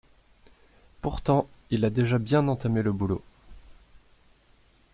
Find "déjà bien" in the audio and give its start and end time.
1.91-2.47